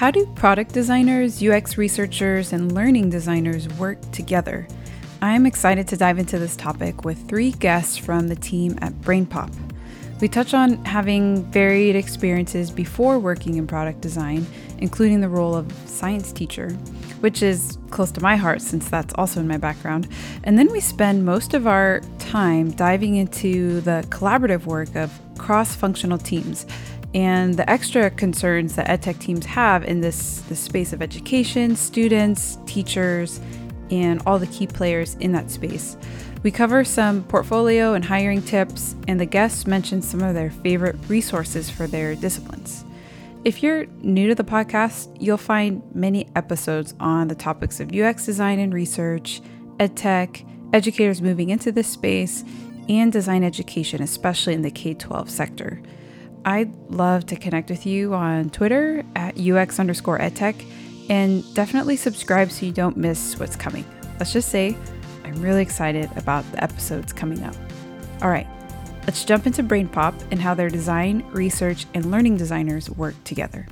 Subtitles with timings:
[0.00, 4.66] How do product designers, UX researchers, and learning designers work together?
[5.20, 9.54] I'm excited to dive into this topic with three guests from the team at BrainPop.
[10.22, 14.46] We touch on having varied experiences before working in product design,
[14.78, 16.70] including the role of science teacher,
[17.20, 20.08] which is close to my heart since that's also in my background.
[20.44, 25.74] And then we spend most of our time diving into the collaborative work of cross
[25.74, 26.64] functional teams
[27.14, 32.58] and the extra concerns that edtech teams have in this, this space of education, students,
[32.66, 33.40] teachers,
[33.90, 35.96] and all the key players in that space.
[36.42, 40.96] We cover some portfolio and hiring tips, and the guests mention some of their favorite
[41.08, 42.84] resources for their disciplines.
[43.44, 48.24] If you're new to the podcast, you'll find many episodes on the topics of UX
[48.24, 49.40] design and research,
[49.78, 52.44] edtech, educators moving into this space,
[52.88, 55.82] and design education, especially in the K 12 sector.
[56.44, 60.64] I'd love to connect with you on Twitter at UX underscore edtech
[61.10, 63.84] and definitely subscribe so you don't miss what's coming.
[64.18, 64.76] Let's just say
[65.24, 67.54] I'm really excited about the episodes coming up.
[68.22, 68.46] All right,
[69.06, 73.66] let's jump into BrainPop and how their design, research, and learning designers work together.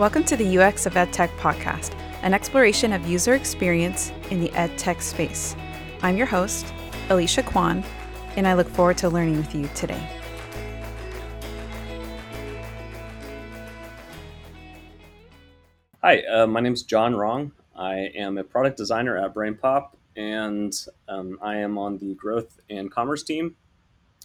[0.00, 5.02] Welcome to the UX of EdTech podcast, an exploration of user experience in the EdTech
[5.02, 5.54] space.
[6.00, 6.72] I'm your host,
[7.10, 7.84] Alicia Quan,
[8.34, 10.02] and I look forward to learning with you today.
[16.02, 17.52] Hi, uh, my name is John Rong.
[17.76, 20.72] I am a product designer at BrainPop, and
[21.10, 23.54] um, I am on the growth and commerce team.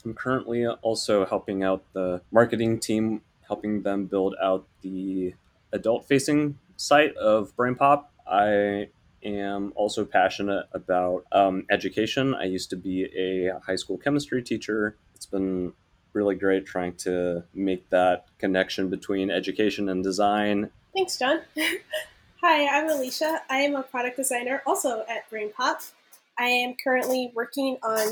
[0.06, 5.34] I'm currently also helping out the marketing team, helping them build out the
[5.76, 8.06] adult facing site of BrainPop.
[8.28, 8.90] I
[9.24, 12.34] am also passionate about um, education.
[12.34, 14.98] I used to be a high school chemistry teacher.
[15.14, 15.74] It's been
[16.14, 20.70] really great trying to make that connection between education and design.
[20.96, 21.42] Thanks, John.
[22.42, 23.40] Hi, I'm Alisha.
[23.50, 25.92] I am a product designer also at BrainPop.
[26.38, 28.08] I am currently working on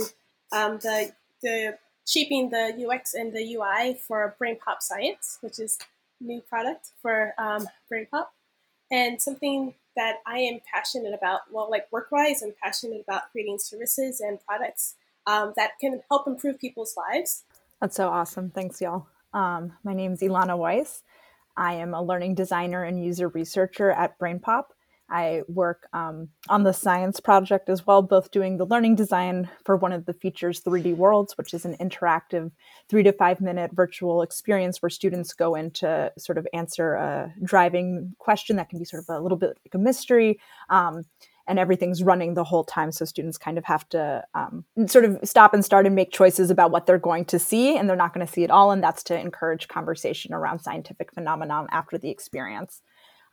[0.52, 5.78] um, the, the shaping the UX and the UI for BrainPop Science, which is
[6.24, 8.28] new product for um, BrainPop,
[8.92, 11.42] and something that I am passionate about.
[11.52, 14.96] Well, like work-wise, I'm passionate about creating services and products
[15.28, 17.44] um, that can help improve people's lives.
[17.80, 18.50] That's so awesome.
[18.50, 19.08] Thanks, y'all.
[19.34, 21.04] Um, my name is Ilana Weiss.
[21.56, 24.66] I am a learning designer and user researcher at BrainPop.
[25.10, 29.76] I work um, on the science project as well, both doing the learning design for
[29.76, 32.52] one of the features, 3D Worlds, which is an interactive
[32.90, 37.34] three to five minute virtual experience where students go in to sort of answer a
[37.44, 40.40] driving question that can be sort of a little bit like a mystery.
[40.70, 41.04] Um,
[41.48, 42.92] and everything's running the whole time.
[42.92, 46.50] So students kind of have to um, sort of stop and start and make choices
[46.50, 48.72] about what they're going to see, and they're not going to see it all.
[48.72, 52.82] And that's to encourage conversation around scientific phenomenon after the experience.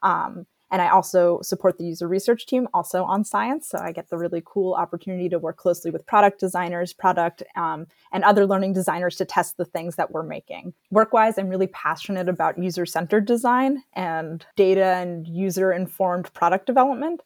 [0.03, 3.69] Um, and I also support the user research team also on science.
[3.69, 7.87] So I get the really cool opportunity to work closely with product designers, product, um,
[8.13, 10.73] and other learning designers to test the things that we're making.
[10.91, 16.67] Work wise, I'm really passionate about user centered design and data and user informed product
[16.67, 17.23] development.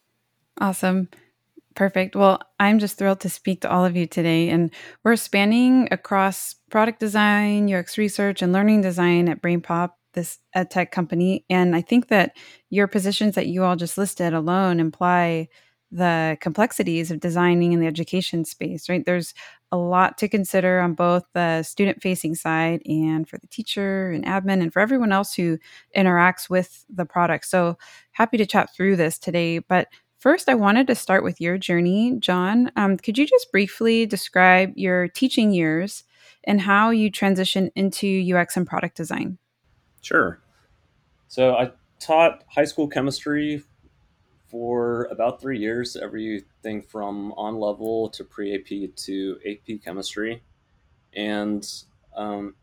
[0.59, 1.09] Awesome.
[1.75, 2.15] Perfect.
[2.15, 4.49] Well, I'm just thrilled to speak to all of you today.
[4.49, 4.71] And
[5.03, 10.91] we're spanning across product design, UX research, and learning design at BrainPop this ed tech
[10.91, 11.45] company.
[11.49, 12.35] And I think that
[12.69, 15.47] your positions that you all just listed alone imply
[15.91, 19.05] the complexities of designing in the education space, right?
[19.05, 19.33] There's
[19.71, 24.25] a lot to consider on both the student facing side and for the teacher and
[24.25, 25.57] admin and for everyone else who
[25.95, 27.45] interacts with the product.
[27.45, 27.77] So
[28.11, 29.59] happy to chat through this today.
[29.59, 29.87] But
[30.19, 32.71] first, I wanted to start with your journey, John.
[32.75, 36.03] Um, could you just briefly describe your teaching years
[36.43, 39.37] and how you transitioned into UX and product design?
[40.05, 40.39] Sure.
[41.27, 43.63] So I taught high school chemistry
[44.47, 50.43] for about three years, everything from on level to pre AP to AP chemistry.
[51.15, 51.67] And
[52.15, 52.53] um,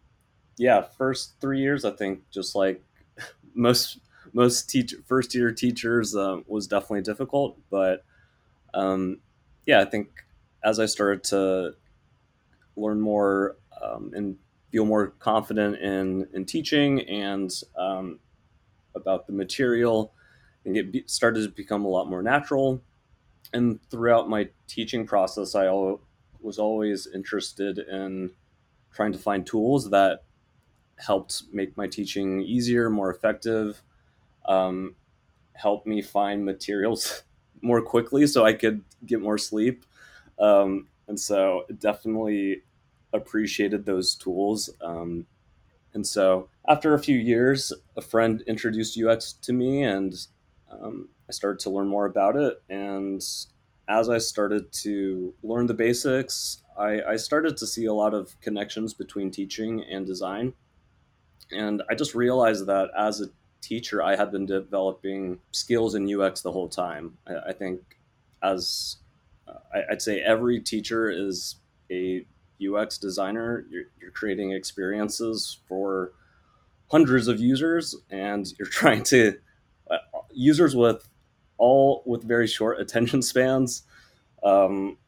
[0.56, 2.80] yeah, first three years, I think just like
[3.54, 3.98] most
[4.32, 8.04] most teach first year teachers uh, was definitely difficult, but
[8.72, 9.18] um,
[9.66, 10.10] yeah, I think
[10.62, 11.72] as I started to
[12.76, 14.36] learn more um, and
[14.72, 18.18] feel more confident in in teaching and um,
[18.96, 20.12] about the material
[20.64, 22.82] and it started to become a lot more natural
[23.52, 25.68] and throughout my teaching process i
[26.40, 28.30] was always interested in
[28.92, 30.24] trying to find tools that
[30.98, 33.82] helped make my teaching easier, more effective,
[34.46, 34.94] um,
[35.54, 37.22] helped me find materials
[37.62, 39.84] more quickly so I could get more sleep.
[40.38, 42.62] Um, and so definitely
[43.12, 44.70] appreciated those tools.
[44.80, 45.26] Um,
[45.94, 50.14] and so after a few years, a friend introduced UX to me and
[50.70, 52.62] um, I started to learn more about it.
[52.68, 53.22] And
[53.88, 58.40] as I started to learn the basics, I, I started to see a lot of
[58.40, 60.54] connections between teaching and design.
[61.50, 63.26] And I just realized that as a
[63.60, 67.18] teacher, I had been developing skills in UX the whole time.
[67.26, 67.98] I, I think
[68.42, 68.96] as
[69.46, 71.56] uh, I, would say every teacher is
[71.90, 72.24] a
[72.68, 73.64] UX designer.
[73.70, 76.12] You're, you're creating experiences for
[76.90, 79.38] hundreds of users, and you're trying to
[79.90, 79.98] uh,
[80.32, 81.08] users with
[81.58, 83.82] all with very short attention spans.
[84.42, 84.98] Um,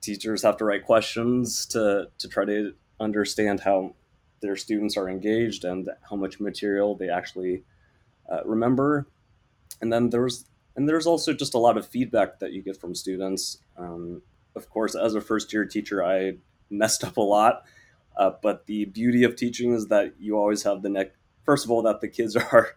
[0.00, 3.94] teachers have to write questions to to try to understand how
[4.40, 7.62] their students are engaged and how much material they actually
[8.30, 9.06] uh, remember.
[9.80, 10.46] And then there's
[10.76, 13.58] and there's also just a lot of feedback that you get from students.
[13.76, 14.22] Um,
[14.56, 16.38] of course, as a first year teacher, I
[16.70, 17.64] messed up a lot.
[18.16, 21.16] Uh, but the beauty of teaching is that you always have the next.
[21.44, 22.76] First of all, that the kids are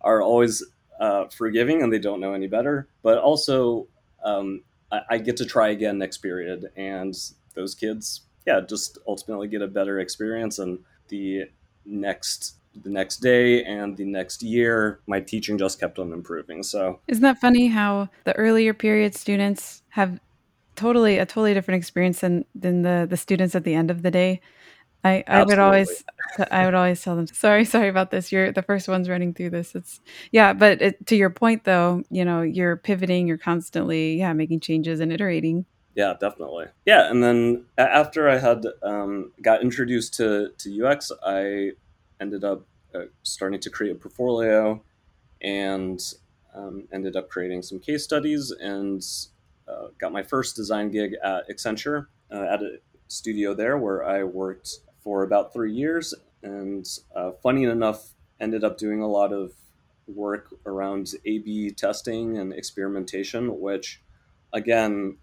[0.00, 0.64] are always
[0.98, 2.88] uh, forgiving and they don't know any better.
[3.02, 3.88] But also,
[4.24, 4.62] um,
[4.92, 7.14] I, I, get to try again next period, and
[7.54, 10.58] those kids, yeah, just ultimately get a better experience.
[10.58, 11.44] And the
[11.84, 16.62] next the next day and the next year, my teaching just kept on improving.
[16.62, 20.20] So, isn't that funny how the earlier period students have
[20.80, 24.10] totally a totally different experience than than the the students at the end of the
[24.10, 24.40] day.
[25.02, 26.04] I, I would always
[26.50, 28.32] I would always tell them sorry sorry about this.
[28.32, 29.74] You're the first ones running through this.
[29.74, 30.00] It's
[30.32, 34.60] yeah but it, to your point though you know you're pivoting you're constantly yeah making
[34.60, 35.64] changes and iterating.
[35.94, 36.66] Yeah definitely.
[36.86, 41.72] Yeah and then after I had um, got introduced to to UX I
[42.20, 44.82] ended up uh, starting to create a portfolio
[45.40, 46.00] and
[46.54, 49.02] um, ended up creating some case studies and
[49.68, 52.78] uh, got my first design gig at Accenture uh, at a
[53.08, 56.14] studio there where I worked for about three years.
[56.42, 59.52] And uh, funny enough, ended up doing a lot of
[60.06, 64.00] work around A B testing and experimentation, which
[64.52, 65.18] again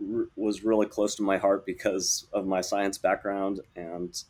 [0.00, 3.60] r- was really close to my heart because of my science background.
[3.76, 4.22] And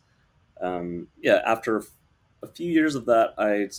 [0.61, 1.83] um, yeah, after
[2.43, 3.69] a few years of that, I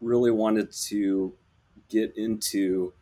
[0.00, 1.32] really wanted to
[1.88, 2.92] get into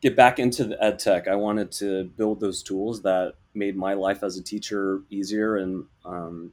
[0.00, 1.28] get back into the ed tech.
[1.28, 5.84] I wanted to build those tools that made my life as a teacher easier and
[6.04, 6.52] um,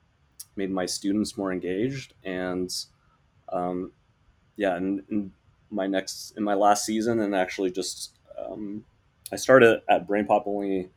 [0.55, 2.13] made my students more engaged.
[2.23, 2.73] And
[3.51, 3.91] um,
[4.55, 5.31] yeah, in, in,
[5.69, 8.85] my next in my last season, and actually just um,
[9.33, 10.89] I started at BrainPop only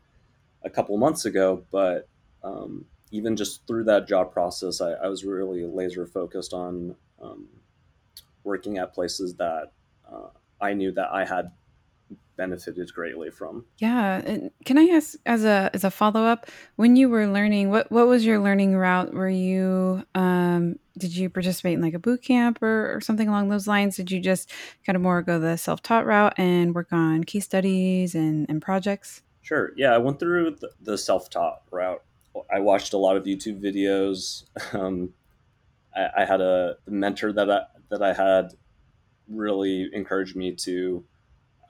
[0.63, 2.09] a couple months ago, but
[2.45, 7.49] um, even just through that job process, I, I was really laser focused on um,
[8.45, 9.73] working at places that
[10.09, 10.29] uh,
[10.61, 11.51] I knew that I had
[12.37, 13.67] benefited greatly from.
[13.79, 16.47] Yeah, and can I ask as a as a follow up,
[16.77, 19.13] when you were learning, what what was your learning route?
[19.13, 23.49] Were you um, did you participate in like a boot camp or, or something along
[23.49, 23.97] those lines?
[23.97, 24.51] Did you just
[24.87, 28.63] kind of more go the self taught route and work on case studies and, and
[28.63, 29.23] projects?
[29.43, 29.73] Sure.
[29.77, 32.03] Yeah, I went through the, the self taught route.
[32.55, 34.45] I watched a lot of YouTube videos.
[34.79, 35.13] Um,
[35.97, 38.53] I, I had a mentor that I that I had
[39.29, 41.05] really encouraged me to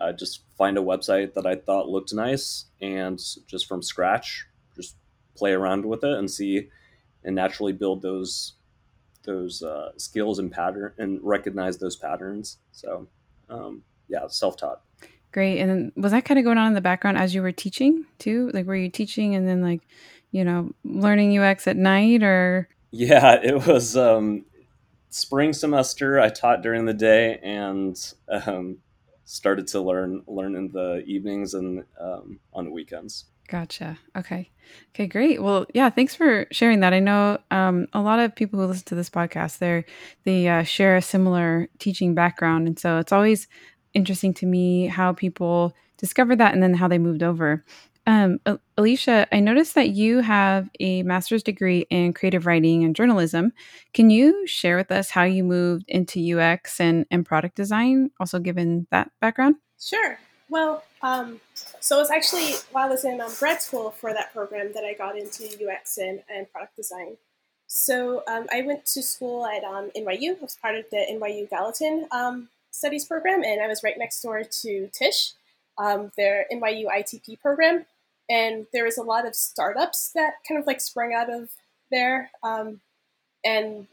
[0.00, 4.96] uh, just find a website that I thought looked nice and just from scratch, just
[5.36, 6.68] play around with it and see
[7.22, 8.54] and naturally build those
[9.24, 12.56] those uh, skills and pattern and recognize those patterns.
[12.72, 13.06] So
[13.50, 14.80] um, yeah, self taught.
[15.32, 15.60] Great.
[15.60, 18.06] And then was that kind of going on in the background as you were teaching
[18.18, 18.50] too?
[18.52, 19.82] Like were you teaching and then like,
[20.32, 22.68] you know, learning UX at night or?
[22.90, 24.44] Yeah, it was um,
[25.10, 26.18] spring semester.
[26.18, 27.96] I taught during the day and
[28.28, 28.78] um,
[29.30, 33.26] started to learn learn in the evenings and um, on the weekends.
[33.48, 33.98] Gotcha.
[34.16, 34.50] Okay.
[34.94, 35.06] Okay.
[35.06, 35.42] Great.
[35.42, 35.90] Well, yeah.
[35.90, 36.92] Thanks for sharing that.
[36.92, 39.84] I know um, a lot of people who listen to this podcast, they
[40.24, 43.46] they uh, share a similar teaching background, and so it's always
[43.94, 47.64] interesting to me how people discover that and then how they moved over.
[48.06, 48.40] Um,
[48.78, 53.52] Alisha, I noticed that you have a master's degree in creative writing and journalism.
[53.92, 58.38] Can you share with us how you moved into UX and, and product design, also
[58.38, 59.56] given that background?
[59.80, 60.18] Sure.
[60.48, 64.32] Well, um, so it was actually while I was in um, grad school for that
[64.32, 67.16] program that I got into UX and, and product design.
[67.66, 70.36] So um, I went to school at um, NYU.
[70.36, 74.20] I was part of the NYU Gallatin um, Studies program, and I was right next
[74.22, 75.34] door to Tisch,
[75.80, 77.86] um, their NYU ITP program.
[78.28, 81.50] and there was a lot of startups that kind of like sprang out of
[81.90, 82.80] there, um,
[83.44, 83.88] and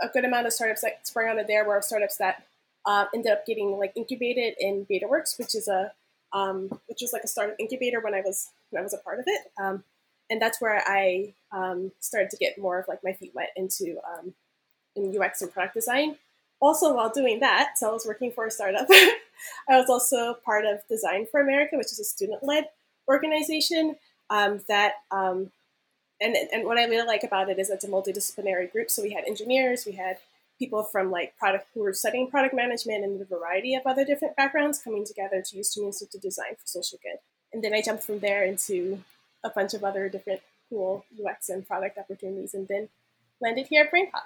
[0.00, 2.44] a good amount of startups that sprang out of there were startups that
[2.84, 5.92] uh, ended up getting like incubated in BetaWorks, which is a
[6.32, 9.18] um, which was like a startup incubator when I was when I was a part
[9.18, 9.82] of it, um,
[10.30, 13.96] and that's where I um, started to get more of like my feet wet into
[14.06, 14.34] um,
[14.94, 16.16] in UX and product design.
[16.60, 18.86] Also, while doing that, so I was working for a startup.
[19.68, 22.68] I was also part of Design for America, which is a student-led
[23.08, 23.96] organization
[24.30, 25.52] um, that um,
[26.20, 28.90] and and what I really like about it is it's a multidisciplinary group.
[28.90, 30.18] So we had engineers, we had
[30.58, 34.36] people from like product who were studying product management and a variety of other different
[34.36, 37.18] backgrounds coming together to use Tunisia to design for social good.
[37.52, 39.02] And then I jumped from there into
[39.44, 42.88] a bunch of other different cool UX and product opportunities, and then
[43.40, 44.24] landed here at BrainPop.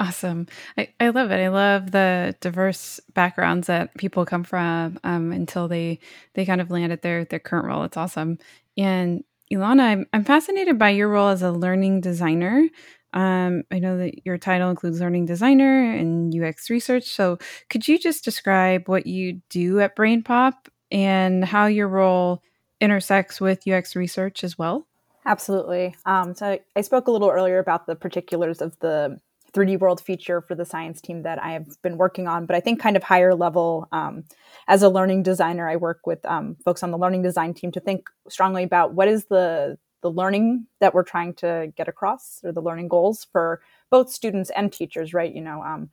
[0.00, 0.46] Awesome.
[0.76, 1.40] I, I love it.
[1.40, 6.00] I love the diverse backgrounds that people come from um, until they
[6.34, 7.84] they kind of land at their their current role.
[7.84, 8.38] It's awesome.
[8.76, 9.22] And
[9.52, 12.68] Ilana, I'm, I'm fascinated by your role as a learning designer.
[13.12, 17.04] Um, I know that your title includes learning designer and UX research.
[17.04, 17.38] So,
[17.70, 20.54] could you just describe what you do at BrainPop
[20.90, 22.42] and how your role
[22.80, 24.88] intersects with UX research as well?
[25.24, 25.94] Absolutely.
[26.04, 29.20] Um, so, I spoke a little earlier about the particulars of the
[29.54, 32.46] 3D World feature for the science team that I have been working on.
[32.46, 34.24] But I think kind of higher level, um,
[34.68, 37.80] as a learning designer, I work with um, folks on the learning design team to
[37.80, 42.52] think strongly about what is the the learning that we're trying to get across, or
[42.52, 45.14] the learning goals for both students and teachers.
[45.14, 45.34] Right?
[45.34, 45.62] You know.
[45.62, 45.90] Um,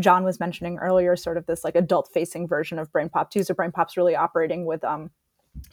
[0.00, 3.44] John was mentioning earlier, sort of this like adult facing version of BrainPop too.
[3.44, 5.10] So BrainPop's really operating with um,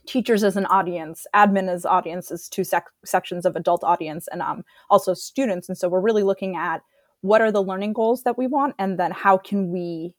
[0.06, 4.64] teachers as an audience, admin as audiences, two sec- sections of adult audience, and um,
[4.90, 5.70] also students.
[5.70, 6.82] And so we're really looking at
[7.22, 10.14] what are the learning goals that we want and then how can we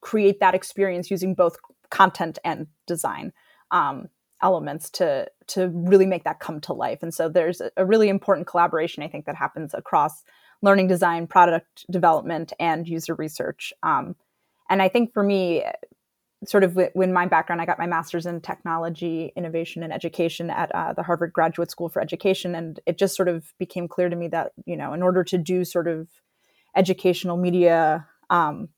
[0.00, 1.56] create that experience using both
[1.90, 3.32] content and design
[3.70, 4.08] um,
[4.42, 7.02] elements to to really make that come to life.
[7.02, 10.22] And so there's a really important collaboration i think that happens across
[10.62, 13.72] learning design product development and user research.
[13.82, 14.16] Um,
[14.68, 15.64] and i think for me
[16.48, 20.74] sort of when my background, I got my master's in technology, innovation, and education at
[20.74, 24.16] uh, the Harvard Graduate School for Education, and it just sort of became clear to
[24.16, 26.08] me that you know, in order to do sort of
[26.76, 28.68] educational media um,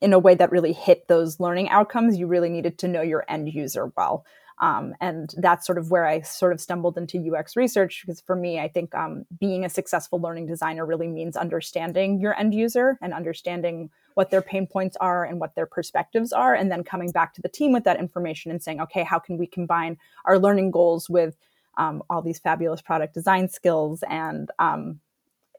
[0.00, 3.24] in a way that really hit those learning outcomes, you really needed to know your
[3.28, 4.24] end user well.
[4.60, 8.36] Um, and that's sort of where I sort of stumbled into UX research because for
[8.36, 12.98] me, I think um, being a successful learning designer really means understanding your end user
[13.00, 17.10] and understanding what their pain points are and what their perspectives are, and then coming
[17.10, 20.38] back to the team with that information and saying, okay, how can we combine our
[20.38, 21.36] learning goals with
[21.78, 25.00] um, all these fabulous product design skills and um,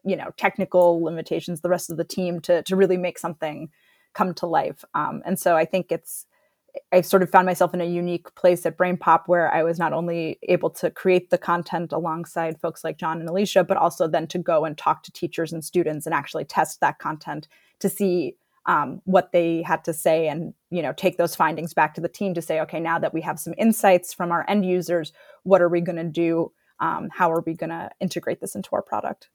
[0.04, 3.68] you know technical limitations, the rest of the team to to really make something
[4.12, 4.84] come to life.
[4.94, 6.26] Um, and so I think it's
[6.92, 9.92] I sort of found myself in a unique place at BrainPop where I was not
[9.92, 14.26] only able to create the content alongside folks like John and Alisha, but also then
[14.28, 17.48] to go and talk to teachers and students and actually test that content
[17.80, 21.94] to see um, what they had to say and you know take those findings back
[21.94, 24.64] to the team to say okay now that we have some insights from our end
[24.64, 25.12] users
[25.42, 26.50] what are we going to do?
[26.80, 29.28] Um, how are we going to integrate this into our product?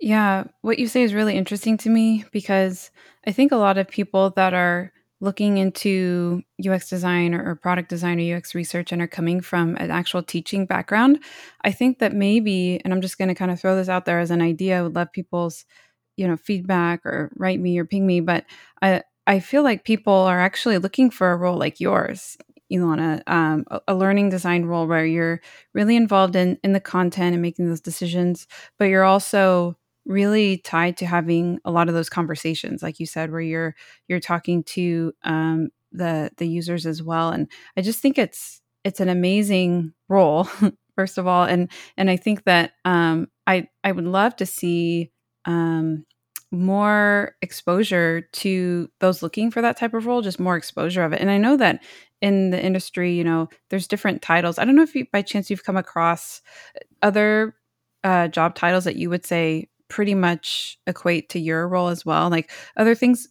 [0.00, 2.90] Yeah what you say is really interesting to me because
[3.26, 8.20] i think a lot of people that are looking into ux design or, product design
[8.20, 11.18] or ux research and are coming from an actual teaching background
[11.62, 14.20] i think that maybe and i'm just going to kind of throw this out there
[14.20, 15.64] as an idea i would love people's
[16.16, 18.44] you know feedback or write me or ping me but
[18.82, 22.36] i i feel like people are actually looking for a role like yours
[22.72, 25.40] ilana um, a, learning design role where you're
[25.74, 28.46] really involved in in the content and making those decisions
[28.78, 29.76] but you're also
[30.10, 33.74] really tied to having a lot of those conversations like you said where you're
[34.08, 39.00] you're talking to um, the the users as well and i just think it's it's
[39.00, 40.44] an amazing role
[40.96, 45.10] first of all and and i think that um, i i would love to see
[45.44, 46.04] um,
[46.52, 51.20] more exposure to those looking for that type of role, just more exposure of it.
[51.20, 51.82] And I know that
[52.20, 54.58] in the industry, you know, there's different titles.
[54.58, 56.42] I don't know if you, by chance you've come across
[57.02, 57.54] other
[58.02, 62.30] uh, job titles that you would say pretty much equate to your role as well,
[62.30, 63.28] like other things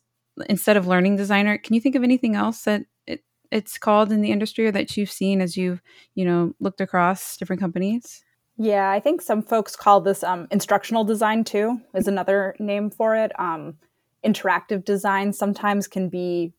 [0.47, 1.57] instead of learning designer.
[1.57, 4.95] Can you think of anything else that it, it's called in the industry or that
[4.95, 5.81] you've seen as you've,
[6.13, 8.23] you know, looked across different companies?
[8.57, 13.15] Yeah, I think some folks call this um, instructional design too, is another name for
[13.15, 13.31] it.
[13.39, 13.77] Um,
[14.23, 16.53] interactive design sometimes can be,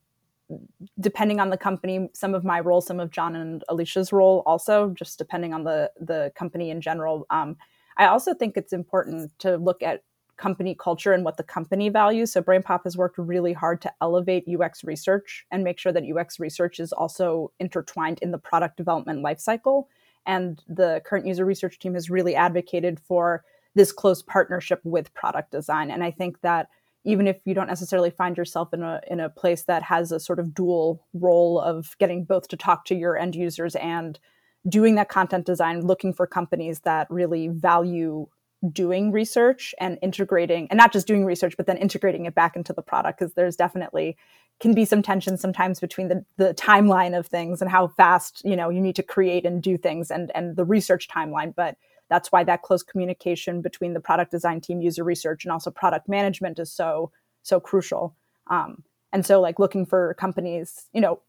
[0.98, 4.94] depending on the company, some of my role, some of John and Alicia's role also,
[4.98, 7.26] just depending on the, the company in general.
[7.28, 7.56] Um,
[7.96, 10.02] I also think it's important to look at
[10.40, 12.32] company culture and what the company values.
[12.32, 16.40] So BrainPop has worked really hard to elevate UX research and make sure that UX
[16.40, 19.84] research is also intertwined in the product development lifecycle.
[20.26, 23.44] And the current user research team has really advocated for
[23.74, 25.90] this close partnership with product design.
[25.90, 26.68] And I think that
[27.04, 30.20] even if you don't necessarily find yourself in a in a place that has a
[30.20, 34.18] sort of dual role of getting both to talk to your end users and
[34.68, 38.26] doing that content design looking for companies that really value
[38.72, 42.74] doing research and integrating and not just doing research but then integrating it back into
[42.74, 44.16] the product because there's definitely
[44.60, 48.54] can be some tension sometimes between the, the timeline of things and how fast you
[48.54, 51.76] know you need to create and do things and and the research timeline but
[52.10, 56.08] that's why that close communication between the product design team user research and also product
[56.08, 57.10] management is so
[57.42, 58.14] so crucial.
[58.48, 61.20] Um, and so like looking for companies you know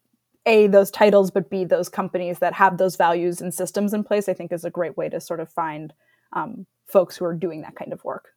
[0.45, 4.27] a those titles but b those companies that have those values and systems in place
[4.27, 5.93] i think is a great way to sort of find
[6.33, 8.29] um, folks who are doing that kind of work.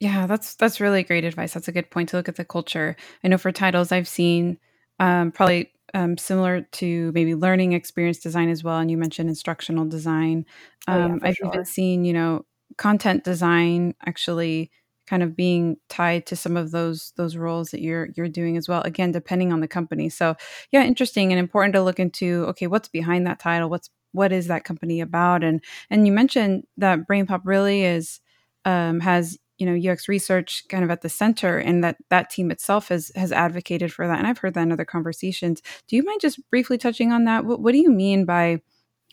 [0.00, 1.54] Yeah that's that's really great advice.
[1.54, 2.96] That's a good point to look at the culture.
[3.24, 4.58] I know for titles i've seen
[5.00, 9.86] um, probably um, similar to maybe learning experience design as well and you mentioned instructional
[9.86, 10.44] design.
[10.86, 11.48] Um, oh, yeah, um, i've sure.
[11.48, 12.44] even seen you know
[12.76, 14.70] content design actually
[15.08, 18.68] kind of being tied to some of those those roles that you're you're doing as
[18.68, 20.08] well again depending on the company.
[20.08, 20.36] So
[20.70, 23.70] yeah interesting and important to look into okay what's behind that title?
[23.70, 25.42] What's what is that company about?
[25.42, 28.20] And and you mentioned that brainpop really is
[28.64, 32.52] um, has you know ux research kind of at the center and that that team
[32.52, 35.62] itself has has advocated for that and i've heard that in other conversations.
[35.88, 37.44] Do you mind just briefly touching on that?
[37.44, 38.60] What, what do you mean by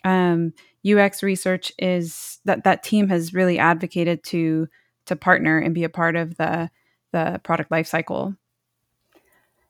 [0.03, 0.53] um,
[0.87, 4.67] ux research is that that team has really advocated to
[5.05, 6.69] to partner and be a part of the
[7.11, 8.35] the product lifecycle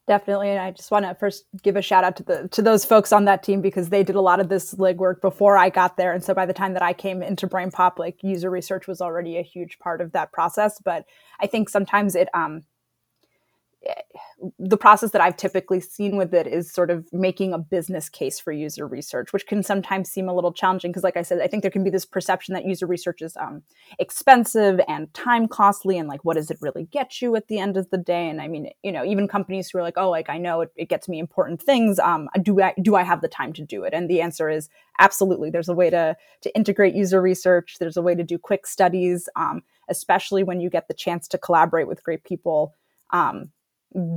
[0.07, 2.85] Definitely, and I just want to first give a shout out to the to those
[2.85, 5.97] folks on that team because they did a lot of this legwork before I got
[5.97, 9.01] there, and so by the time that I came into BrainPop, like user research was
[9.01, 10.79] already a huge part of that process.
[10.79, 11.05] But
[11.39, 12.61] I think sometimes it um,
[14.59, 18.39] the process that I've typically seen with it is sort of making a business case
[18.39, 21.47] for user research, which can sometimes seem a little challenging because, like I said, I
[21.47, 23.63] think there can be this perception that user research is um,
[23.99, 27.77] expensive and time costly, and like, what does it really get you at the end
[27.77, 28.27] of the day?
[28.27, 30.71] And I mean, you know, even companies who are like, oh, like I know it,
[30.75, 31.99] it gets me important things.
[31.99, 33.93] Um, do I do I have the time to do it?
[33.93, 35.49] And the answer is absolutely.
[35.49, 37.77] There's a way to to integrate user research.
[37.79, 41.37] There's a way to do quick studies, um, especially when you get the chance to
[41.37, 42.73] collaborate with great people.
[43.11, 43.51] Um,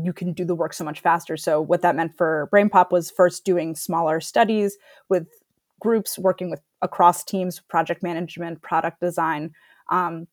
[0.05, 1.37] you can do the work so much faster.
[1.37, 4.77] So what that meant for BrainPop was first doing smaller studies
[5.09, 5.29] with
[5.81, 9.53] groups working with across teams, project management, product design,
[9.91, 10.27] um,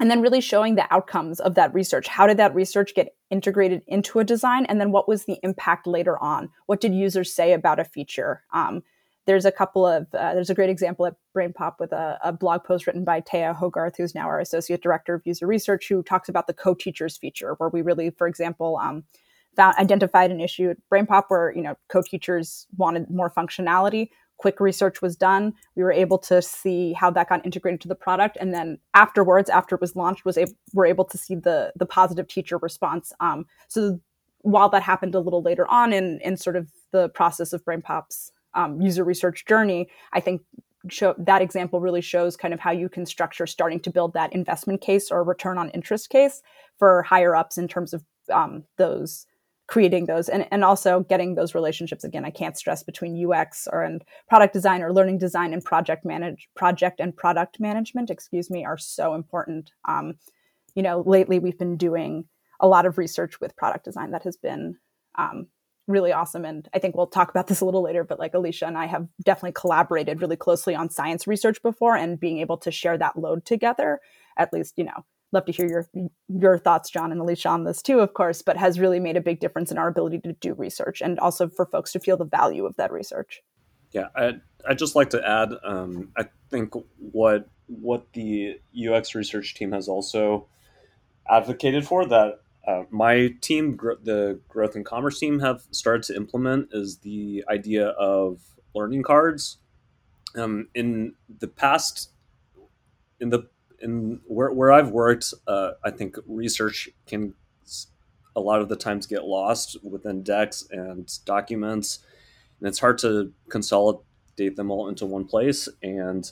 [0.00, 2.06] and then really showing the outcomes of that research.
[2.06, 5.86] How did that research get integrated into a design, and then what was the impact
[5.86, 6.50] later on?
[6.66, 8.42] What did users say about a feature?
[8.52, 8.82] Um,
[9.28, 12.64] there's a couple of uh, there's a great example at BrainPop with a, a, blog
[12.64, 16.30] post written by Taya Hogarth, who's now our associate director of user research, who talks
[16.30, 19.04] about the co-teachers feature, where we really, for example, um,
[19.54, 24.08] found identified an issue at BrainPop where you know co-teachers wanted more functionality.
[24.38, 25.52] Quick research was done.
[25.76, 29.50] We were able to see how that got integrated to the product, and then afterwards,
[29.50, 33.12] after it was launched, was able, we're able to see the the positive teacher response.
[33.20, 34.00] Um, so
[34.40, 38.32] while that happened a little later on in in sort of the process of BrainPop's
[38.54, 40.42] um, user research journey, I think
[40.88, 44.32] show, that example really shows kind of how you can structure starting to build that
[44.32, 46.42] investment case or return on interest case
[46.78, 49.26] for higher ups in terms of um, those
[49.66, 50.28] creating those.
[50.28, 54.82] And, and also getting those relationships again i can't stress between UXR and product design
[54.82, 59.70] or learning design and project manage project and product management excuse me are so important.
[59.86, 60.14] Um,
[60.74, 62.24] you know lately we've been doing
[62.60, 64.76] a lot of research with product design that has been
[65.16, 65.46] um,
[65.88, 66.44] really awesome.
[66.44, 68.86] And I think we'll talk about this a little later, but like Alisha and I
[68.86, 73.18] have definitely collaborated really closely on science research before and being able to share that
[73.18, 74.00] load together,
[74.36, 75.88] at least, you know, love to hear your
[76.28, 79.20] your thoughts, John and Alisha, on this too, of course, but has really made a
[79.20, 82.24] big difference in our ability to do research and also for folks to feel the
[82.24, 83.42] value of that research.
[83.92, 84.34] Yeah, I
[84.68, 89.88] I just like to add, um, I think what what the UX research team has
[89.88, 90.48] also
[91.28, 96.68] advocated for that uh, my team, the growth and commerce team, have started to implement
[96.72, 98.42] is the idea of
[98.74, 99.56] learning cards.
[100.36, 102.10] Um, in the past,
[103.20, 103.48] in the
[103.80, 107.32] in where, where I've worked, uh, I think research can
[108.36, 112.00] a lot of the times get lost within decks and documents,
[112.60, 115.70] and it's hard to consolidate them all into one place.
[115.82, 116.30] And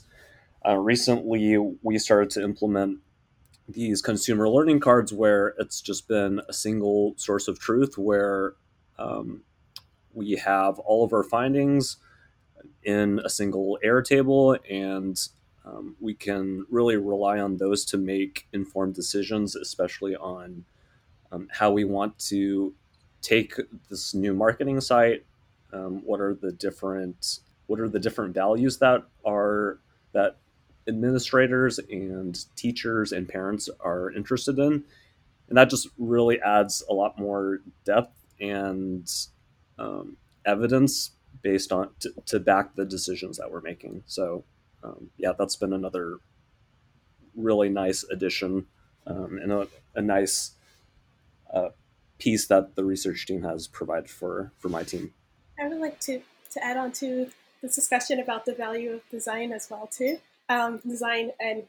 [0.63, 2.99] uh, recently, we started to implement
[3.67, 8.53] these consumer learning cards where it's just been a single source of truth where
[8.97, 9.41] um,
[10.13, 11.97] we have all of our findings
[12.83, 15.19] in a single Airtable and
[15.65, 20.63] um, we can really rely on those to make informed decisions, especially on
[21.31, 22.73] um, how we want to
[23.21, 23.55] take
[23.89, 25.25] this new marketing site.
[25.73, 29.79] Um, what are the different what are the different values that are
[30.13, 30.37] that
[30.87, 34.83] administrators and teachers and parents are interested in.
[35.49, 39.09] And that just really adds a lot more depth and
[39.79, 44.03] um, evidence based on to, to, back the decisions that we're making.
[44.07, 44.43] So
[44.83, 46.17] um, yeah that's been another
[47.35, 48.65] really nice addition
[49.05, 50.51] um, and a, a nice
[51.53, 51.69] uh,
[52.17, 55.13] piece that the research team has provided for for my team.
[55.59, 56.21] I would like to
[56.51, 57.29] to add on to
[57.61, 60.17] this discussion about the value of design as well too,
[60.49, 61.63] um, design and,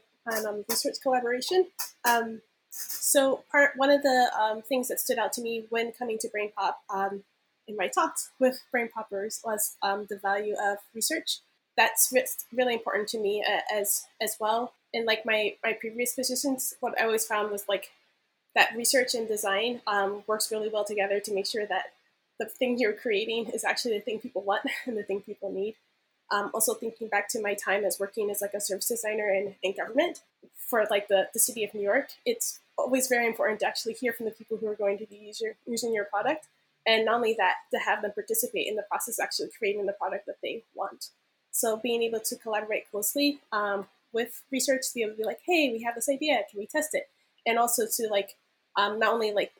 [0.45, 1.67] um, research collaboration.
[2.05, 6.17] Um, so part one of the um, things that stood out to me when coming
[6.19, 7.23] to BrainPop um,
[7.67, 11.39] in my talks with Brain Poppers was um, the value of research.
[11.75, 12.13] That's
[12.53, 14.73] really important to me uh, as as well.
[14.93, 17.91] In like my my previous positions, what I always found was like
[18.55, 19.81] that research and design
[20.27, 21.93] works really well together to make sure that
[22.39, 25.75] the thing you're creating is actually the thing people want and the thing people need.
[26.31, 29.55] Um, also thinking back to my time as working as like a service designer in,
[29.63, 30.21] in government
[30.55, 34.13] for like the, the city of New York, it's always very important to actually hear
[34.13, 36.47] from the people who are going to be user, using your product.
[36.85, 40.25] And not only that, to have them participate in the process, actually creating the product
[40.27, 41.09] that they want.
[41.51, 45.41] So being able to collaborate closely um, with research to be able to be like,
[45.45, 47.09] hey, we have this idea, can we test it?
[47.45, 48.37] And also to like
[48.75, 49.51] um, not only like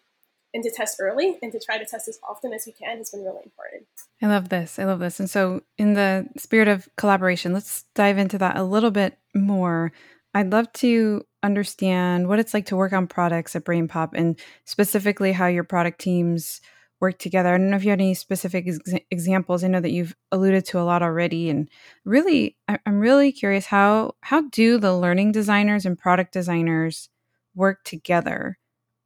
[0.53, 3.11] and to test early and to try to test as often as we can has
[3.11, 3.85] been really important.
[4.21, 4.79] I love this.
[4.79, 5.19] I love this.
[5.19, 9.91] And so, in the spirit of collaboration, let's dive into that a little bit more.
[10.33, 15.31] I'd love to understand what it's like to work on products at BrainPop and specifically
[15.31, 16.61] how your product teams
[16.99, 17.49] work together.
[17.49, 19.63] I don't know if you had any specific ex- examples.
[19.63, 21.69] I know that you've alluded to a lot already, and
[22.03, 27.09] really, I- I'm really curious how how do the learning designers and product designers
[27.55, 28.57] work together?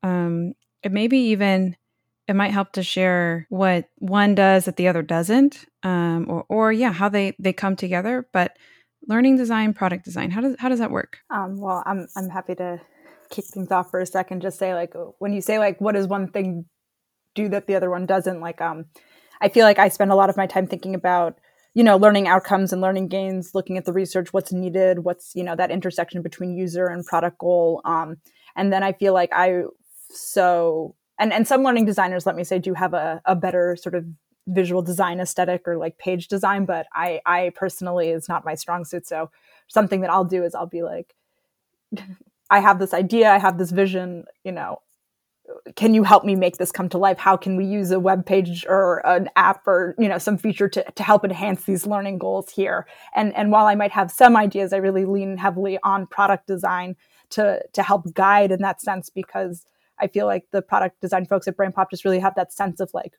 [0.02, 0.54] Um,
[0.92, 1.76] maybe even
[2.28, 6.72] it might help to share what one does that the other doesn't um, or, or
[6.72, 8.58] yeah how they they come together but
[9.08, 11.20] learning design product design how does how does that work?
[11.30, 12.80] Um, well i'm i'm happy to
[13.30, 16.08] kick things off for a second just say like when you say like what does
[16.08, 16.66] one thing
[17.36, 18.86] do that the other one doesn't like um
[19.42, 21.40] i feel like i spend a lot of my time thinking about
[21.74, 25.44] you know learning outcomes and learning gains looking at the research what's needed what's you
[25.44, 28.18] know that intersection between user and product goal um,
[28.56, 29.64] and then i feel like i
[30.14, 33.96] so and and some learning designers let me say do have a, a better sort
[33.96, 34.06] of
[34.48, 38.84] visual design aesthetic or like page design but i i personally is not my strong
[38.84, 39.08] suit.
[39.08, 39.30] So
[39.68, 41.16] something that i'll do is i'll be like
[42.50, 44.80] i have this idea i have this vision you know
[45.76, 47.18] can you help me make this come to life?
[47.18, 50.70] How can we use a web page or an app or you know some feature
[50.70, 52.88] to, to help enhance these learning goals here?
[53.16, 56.96] And and while i might have some ideas i really lean heavily on product design
[57.32, 59.66] to to help guide in that sense because
[60.04, 62.92] I feel like the product design folks at BrainPop just really have that sense of
[62.94, 63.14] like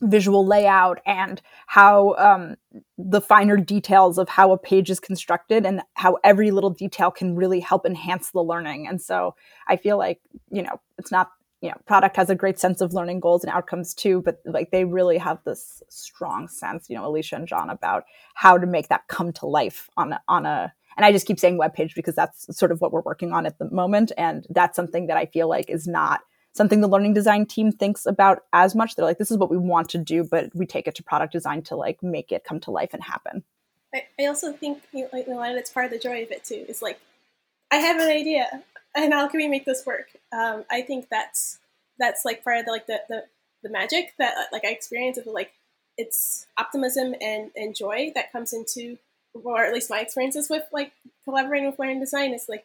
[0.00, 2.56] visual layout and how um,
[2.98, 7.34] the finer details of how a page is constructed and how every little detail can
[7.34, 8.86] really help enhance the learning.
[8.86, 9.34] And so
[9.66, 12.92] I feel like, you know, it's not, you know, product has a great sense of
[12.92, 17.10] learning goals and outcomes too, but like they really have this strong sense, you know,
[17.10, 20.72] Alisha and John about how to make that come to life on a, on a
[20.96, 23.46] and I just keep saying web page because that's sort of what we're working on
[23.46, 24.12] at the moment.
[24.16, 26.20] And that's something that I feel like is not
[26.52, 28.94] something the learning design team thinks about as much.
[28.94, 31.32] They're like, this is what we want to do, but we take it to product
[31.32, 33.44] design to like make it come to life and happen.
[33.92, 36.64] I, I also think you know, it's part of the joy of it too.
[36.68, 37.00] Is like,
[37.70, 38.62] I have an idea,
[38.94, 40.08] and how can we make this work?
[40.32, 41.58] Um, I think that's
[41.98, 43.24] that's like part of the, like the, the
[43.62, 45.52] the magic that like I experience of like
[45.96, 48.98] it's optimism and, and joy that comes into
[49.42, 50.92] or at least my experiences with like
[51.24, 52.64] collaborating with learning design is like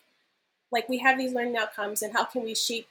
[0.71, 2.87] like we have these learning outcomes and how can we shape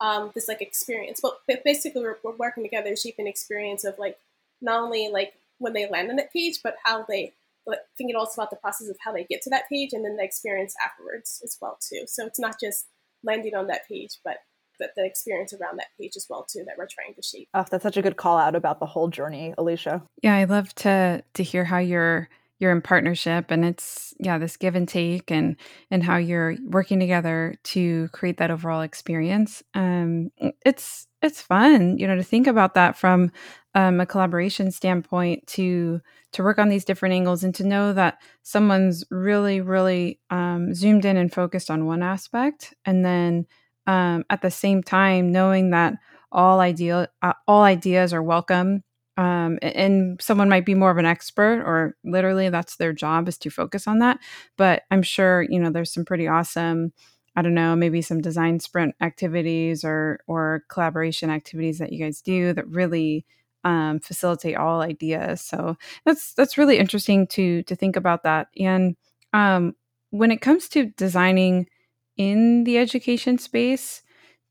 [0.00, 1.20] um, this like experience.
[1.22, 4.18] But basically we're, we're working together to shape an experience of like
[4.60, 7.32] not only like when they land on that page but how they
[7.64, 10.16] but thinking also about the process of how they get to that page and then
[10.16, 12.02] the experience afterwards as well too.
[12.06, 12.86] So it's not just
[13.22, 14.38] landing on that page but
[14.80, 17.48] the, the experience around that page as well too that we're trying to shape.
[17.54, 20.02] Oh that's such a good call out about the whole journey alisha.
[20.22, 24.56] Yeah i love to to hear how you're you're in partnership and it's yeah this
[24.56, 25.56] give and take and
[25.90, 30.30] and how you're working together to create that overall experience um
[30.64, 33.30] it's it's fun you know to think about that from
[33.74, 36.00] um, a collaboration standpoint to
[36.32, 41.04] to work on these different angles and to know that someone's really really um, zoomed
[41.04, 43.46] in and focused on one aspect and then
[43.86, 45.94] um, at the same time knowing that
[46.30, 48.82] all ideal uh, all ideas are welcome
[49.16, 53.38] um, and someone might be more of an expert or literally that's their job is
[53.38, 54.18] to focus on that
[54.56, 56.92] but i'm sure you know there's some pretty awesome
[57.36, 62.20] i don't know maybe some design sprint activities or or collaboration activities that you guys
[62.22, 63.24] do that really
[63.64, 65.40] um, facilitate all ideas.
[65.40, 68.48] So that's that's really interesting to to think about that.
[68.58, 68.96] And
[69.32, 69.76] um,
[70.10, 71.68] when it comes to designing
[72.16, 74.02] in the education space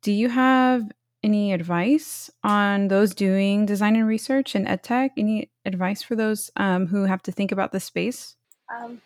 [0.01, 0.83] do you have
[1.23, 5.11] any advice on those doing design and research and edtech?
[5.17, 8.35] Any advice for those um, who have to think about the space?
[8.73, 9.01] Um,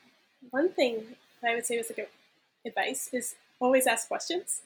[0.50, 1.04] one thing
[1.44, 2.08] I would say was a good
[2.66, 4.62] advice is always ask questions.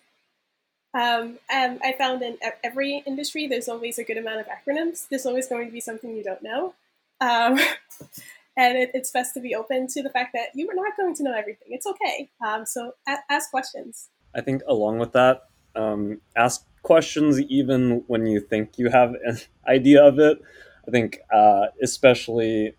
[0.94, 5.08] Um, and I found in every industry, there's always a good amount of acronyms.
[5.08, 6.74] There's always going to be something you don't know.
[7.22, 7.60] Um,
[8.58, 11.16] and it, it's best to be open to the fact that you are not going
[11.16, 11.68] to know everything.
[11.70, 12.30] It's okay.
[12.46, 14.10] Um, so a- ask questions.
[14.34, 19.38] I think along with that, um, ask questions even when you think you have an
[19.68, 20.40] idea of it.
[20.88, 22.74] I think, uh, especially,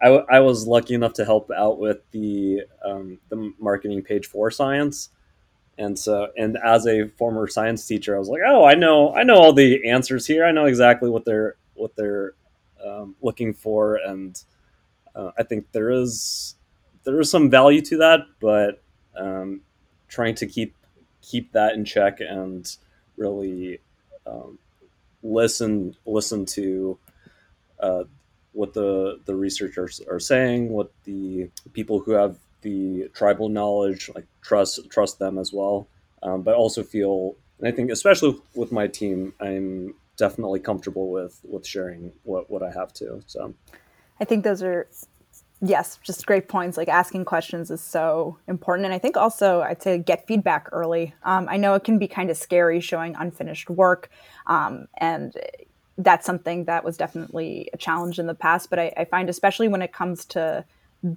[0.00, 4.26] I, w- I was lucky enough to help out with the um, the marketing page
[4.26, 5.08] for science,
[5.78, 9.24] and so and as a former science teacher, I was like, oh, I know I
[9.24, 10.44] know all the answers here.
[10.44, 12.34] I know exactly what they're what they're
[12.86, 14.40] um, looking for, and
[15.14, 16.54] uh, I think there is
[17.04, 18.82] there is some value to that, but
[19.16, 19.62] um,
[20.08, 20.74] trying to keep
[21.22, 22.76] keep that in check and
[23.16, 23.80] really
[24.26, 24.58] um,
[25.22, 26.98] listen listen to
[27.80, 28.04] uh,
[28.52, 34.26] what the the researchers are saying, what the people who have the tribal knowledge like
[34.42, 35.88] trust trust them as well,
[36.22, 37.36] um, but also feel.
[37.58, 42.62] And I think especially with my team, I'm definitely comfortable with with sharing what what
[42.62, 43.22] I have to.
[43.26, 43.54] So,
[44.20, 44.88] I think those are
[45.60, 46.76] yes, just great points.
[46.76, 48.86] Like asking questions is so important.
[48.86, 51.14] And I think also I'd say get feedback early.
[51.22, 54.10] Um, I know it can be kind of scary showing unfinished work.
[54.46, 55.34] Um, and
[55.98, 58.68] that's something that was definitely a challenge in the past.
[58.68, 60.64] But I, I, find, especially when it comes to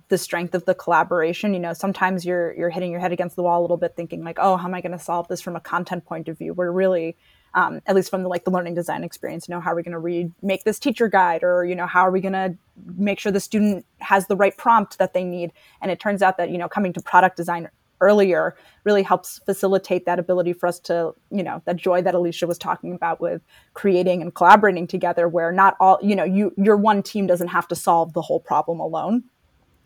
[0.08, 3.44] the strength of the collaboration, you know, sometimes you're you're hitting your head against the
[3.44, 5.56] wall a little bit, thinking like, oh, how am I going to solve this from
[5.56, 6.54] a content point of view?
[6.54, 7.18] We're really
[7.54, 9.84] um, at least from the like the learning design experience you know how are we
[9.84, 12.56] going to read make this teacher guide or you know how are we going to
[12.98, 15.52] make sure the student has the right prompt that they need?
[15.82, 17.70] And it turns out that you know coming to product design
[18.02, 22.48] earlier really helps facilitate that ability for us to you know that joy that alisha
[22.48, 23.42] was talking about with
[23.74, 27.68] creating and collaborating together where not all you know you your one team doesn't have
[27.68, 29.24] to solve the whole problem alone.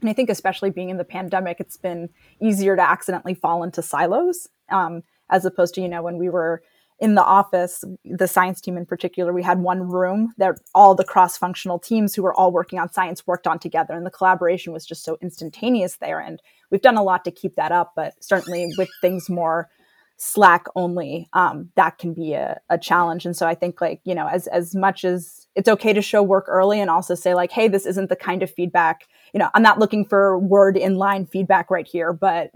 [0.02, 3.82] And i think especially being in the pandemic it's been easier to accidentally fall into
[3.82, 6.62] silos um, as opposed to you know when we were
[7.00, 11.04] in the office, the science team in particular, we had one room that all the
[11.04, 13.94] cross functional teams who were all working on science worked on together.
[13.94, 16.20] And the collaboration was just so instantaneous there.
[16.20, 19.70] And we've done a lot to keep that up, but certainly with things more
[20.18, 23.26] Slack only, um, that can be a, a challenge.
[23.26, 26.24] And so I think like, you know, as, as much as it's okay to show
[26.24, 29.50] work early and also say like, hey, this isn't the kind of feedback, you know,
[29.54, 32.52] I'm not looking for word in line feedback right here, but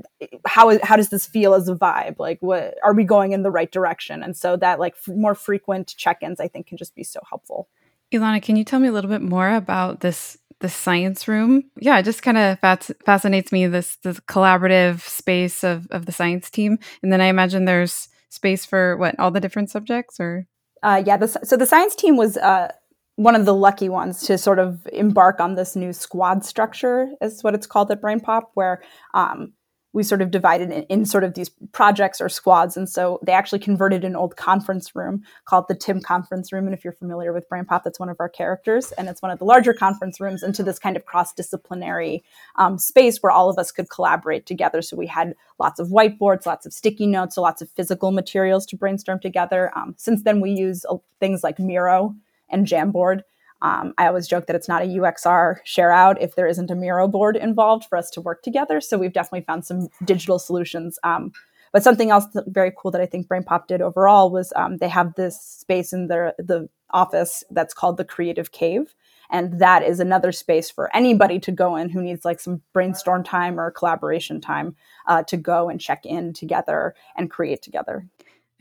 [0.45, 2.15] how, how does this feel as a vibe?
[2.19, 4.23] Like, what are we going in the right direction?
[4.23, 7.67] And so that like f- more frequent check-ins, I think can just be so helpful.
[8.13, 11.63] Ilana, can you tell me a little bit more about this the science room.
[11.79, 12.59] Yeah, it just kind of
[13.05, 17.65] fascinates me this this collaborative space of of the science team, and then I imagine
[17.65, 20.47] there's space for what all the different subjects or.
[20.83, 22.71] Uh, yeah, the, so the science team was uh,
[23.17, 27.43] one of the lucky ones to sort of embark on this new squad structure, is
[27.43, 28.81] what it's called at BrainPop, where
[29.15, 29.53] um,
[29.91, 32.77] we sort of divided in, in, sort of these projects or squads.
[32.77, 36.65] And so they actually converted an old conference room called the Tim Conference Room.
[36.65, 38.91] And if you're familiar with BrainPop, that's one of our characters.
[38.91, 42.23] And it's one of the larger conference rooms into this kind of cross disciplinary
[42.57, 44.83] um, space where all of us could collaborate together.
[44.83, 48.67] So we had lots of whiteboards, lots of sticky notes, so lots of physical materials
[48.67, 49.71] to brainstorm together.
[49.75, 52.15] Um, since then, we use uh, things like Miro
[52.49, 53.21] and Jamboard
[53.61, 56.75] um, I always joke that it's not a UXR share out if there isn't a
[56.75, 58.79] Miro board involved for us to work together.
[58.81, 60.99] So we've definitely found some digital solutions.
[61.03, 61.31] Um,
[61.73, 65.15] but something else very cool that I think BrainPop did overall was um, they have
[65.15, 68.95] this space in their the office that's called the Creative Cave.
[69.29, 73.25] And that is another space for anybody to go in who needs like some brainstorm
[73.25, 74.75] time or collaboration time
[75.07, 78.07] uh, to go and check in together and create together.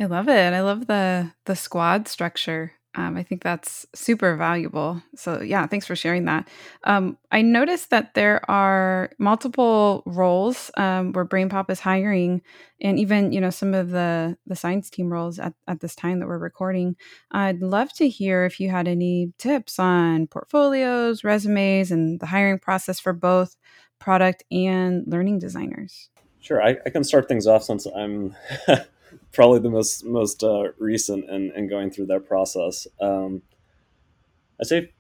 [0.00, 0.52] I love it.
[0.52, 2.72] I love the the squad structure.
[2.96, 5.02] Um, I think that's super valuable.
[5.14, 6.48] So, yeah, thanks for sharing that.
[6.84, 12.40] Um, I noticed that there are multiple roles um, where BrainPop is hiring,
[12.80, 16.20] and even you know some of the the science team roles at, at this time
[16.20, 16.96] that we're recording.
[17.30, 22.58] I'd love to hear if you had any tips on portfolios, resumes, and the hiring
[22.58, 23.56] process for both
[23.98, 26.08] product and learning designers.
[26.40, 28.34] Sure, I, I can start things off since I'm
[29.32, 32.86] probably the most most uh, recent and in going through that process.
[33.00, 33.42] Um,
[34.60, 34.92] I say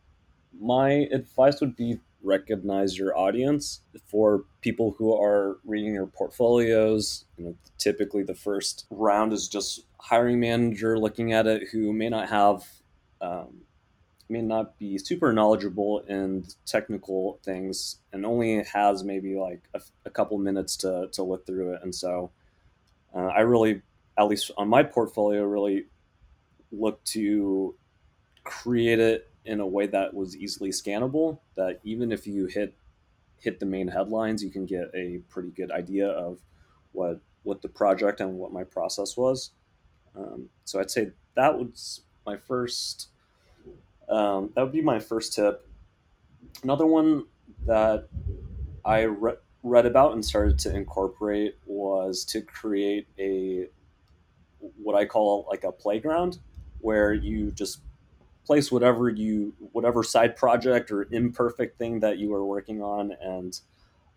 [0.60, 7.44] my advice would be recognize your audience for people who are reading your portfolios you
[7.44, 12.28] know typically the first round is just hiring manager looking at it who may not
[12.28, 12.64] have
[13.20, 13.60] um,
[14.28, 20.10] may not be super knowledgeable in technical things and only has maybe like a, a
[20.10, 22.30] couple minutes to, to look through it and so
[23.14, 23.82] uh, i really
[24.18, 25.86] at least on my portfolio really
[26.72, 27.74] look to
[28.44, 32.74] create it in a way that was easily scannable that even if you hit
[33.38, 36.38] hit the main headlines you can get a pretty good idea of
[36.92, 39.50] what what the project and what my process was.
[40.16, 43.08] Um, so i'd say that was my first
[44.08, 45.68] um, that would be my first tip.
[46.62, 47.24] Another one
[47.66, 48.08] that
[48.84, 53.66] i re- read about and started to incorporate was to create a
[54.82, 56.38] what i call like a playground
[56.80, 57.80] where you just
[58.46, 63.60] place whatever you whatever side project or imperfect thing that you are working on and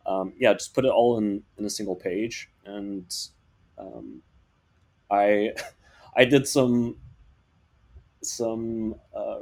[0.06, 2.50] um, yeah just put it all in in a single page.
[2.66, 3.12] And
[3.78, 4.22] um,
[5.10, 5.52] i
[6.16, 6.98] i did some
[8.22, 9.40] some uh,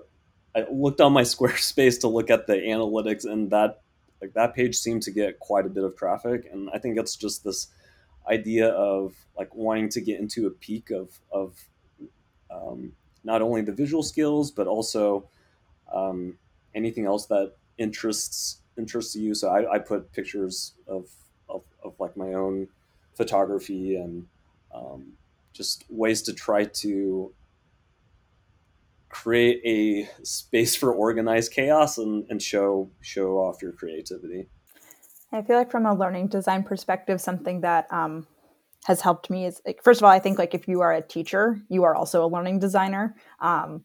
[0.55, 3.81] i looked on my squarespace to look at the analytics and that
[4.21, 6.47] like that page seemed to get quite a bit of traffic.
[6.51, 7.67] And i think it's just this
[8.29, 11.55] idea of like wanting to get into a peek of of
[12.49, 12.91] um,
[13.23, 15.29] not only the visual skills but also
[15.93, 16.37] um,
[16.75, 19.33] anything else that interests interests you.
[19.33, 21.09] So I, I put pictures of,
[21.49, 22.67] of, of like my own
[23.15, 24.27] photography and
[24.73, 25.13] um,
[25.53, 27.33] just ways to try to
[29.09, 34.47] create a space for organized chaos and, and show show off your creativity.
[35.31, 38.27] I feel like from a learning design perspective, something that um,
[38.85, 41.01] has helped me is like first of all i think like if you are a
[41.01, 43.15] teacher you are also a learning designer.
[43.39, 43.83] Um,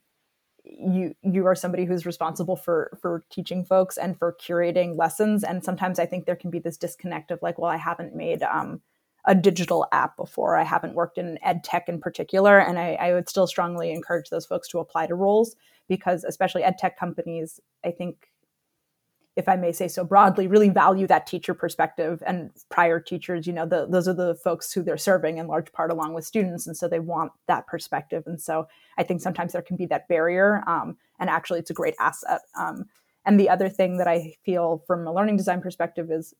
[0.64, 5.42] you you are somebody who's responsible for for teaching folks and for curating lessons.
[5.42, 8.42] And sometimes i think there can be this disconnect of like well i haven't made
[8.44, 8.80] um,
[9.24, 10.56] a digital app before.
[10.56, 12.58] I haven't worked in ed tech in particular.
[12.58, 15.54] And I, I would still strongly encourage those folks to apply to roles
[15.88, 18.31] because especially ed tech companies i think
[19.34, 22.22] if I may say so broadly, really value that teacher perspective.
[22.26, 25.72] And prior teachers, you know, the, those are the folks who they're serving in large
[25.72, 26.66] part along with students.
[26.66, 28.24] And so they want that perspective.
[28.26, 28.66] And so
[28.98, 30.62] I think sometimes there can be that barrier.
[30.66, 32.40] Um, and actually, it's a great asset.
[32.58, 32.84] Um,
[33.24, 36.34] and the other thing that I feel from a learning design perspective is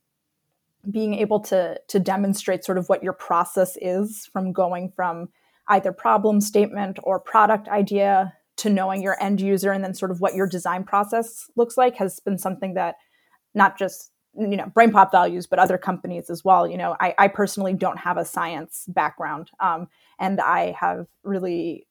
[0.90, 5.28] being able to, to demonstrate sort of what your process is from going from
[5.68, 10.20] either problem statement or product idea to knowing your end user and then sort of
[10.20, 12.96] what your design process looks like has been something that
[13.54, 16.66] not just you know brainpop values but other companies as well.
[16.66, 19.88] You know i, I personally don't have a science background um,
[20.18, 21.86] and i have really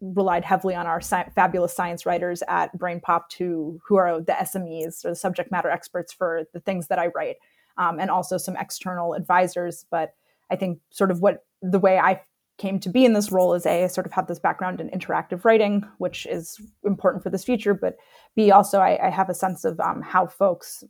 [0.00, 5.04] relied heavily on our sci- fabulous science writers at brainpop to who are the smes
[5.04, 7.36] or the subject matter experts for the things that i write
[7.76, 9.86] um, and also some external advisors.
[9.90, 10.14] But
[10.50, 12.20] i think sort of what the way i
[12.58, 14.88] came to be in this role is a I sort of have this background in
[14.90, 17.96] interactive writing, which is important for this feature, but
[18.36, 20.84] B also I, I have a sense of um, how folks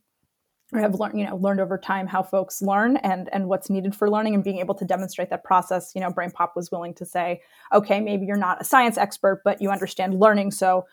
[0.72, 4.10] have learned you know learned over time how folks learn and and what's needed for
[4.10, 5.92] learning and being able to demonstrate that process.
[5.94, 7.40] You know brainpop was willing to say
[7.72, 10.84] okay maybe you're not a science expert but you understand learning so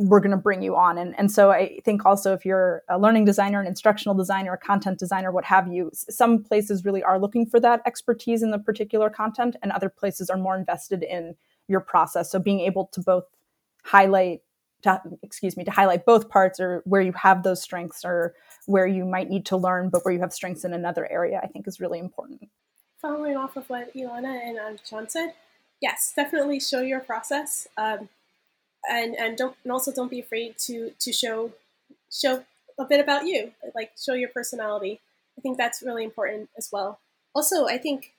[0.00, 0.96] we're going to bring you on.
[0.96, 4.58] And, and so I think also if you're a learning designer, an instructional designer, a
[4.58, 8.58] content designer, what have you, some places really are looking for that expertise in the
[8.58, 11.36] particular content, and other places are more invested in
[11.68, 12.30] your process.
[12.30, 13.24] So being able to both
[13.84, 14.40] highlight,
[14.82, 18.34] to, excuse me, to highlight both parts or where you have those strengths or
[18.64, 21.46] where you might need to learn, but where you have strengths in another area, I
[21.46, 22.48] think is really important.
[23.02, 25.34] Following off of what Ilana and um, John said,
[25.82, 27.68] yes, definitely show your process.
[27.76, 28.08] Um,
[28.88, 31.52] and and don't and also don't be afraid to to show
[32.10, 32.44] show
[32.78, 35.00] a bit about you, like show your personality.
[35.38, 36.98] I think that's really important as well.
[37.34, 38.12] Also, I think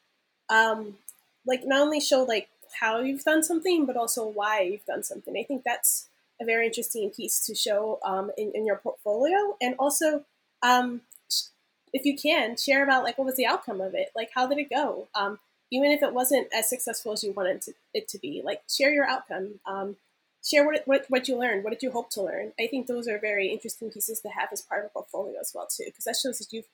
[0.50, 0.98] um,
[1.46, 5.36] like not only show like how you've done something, but also why you've done something.
[5.38, 6.08] I think that's
[6.42, 10.24] a very interesting piece to show um, in, in your portfolio, and also
[10.64, 11.02] um,
[11.94, 14.58] if you can share about like what was the outcome of it, like how did
[14.58, 15.40] it go, um,
[15.72, 18.42] even if it wasn't as successful as you wanted to, it to be.
[18.44, 19.60] Like share your outcome.
[19.66, 19.98] Um,
[20.44, 21.64] share what, what, what you learned.
[21.64, 22.54] What did you hope to learn?
[22.60, 25.52] I think those are very interesting pieces to have as part of a portfolio as
[25.54, 26.66] well too, because that shows that you've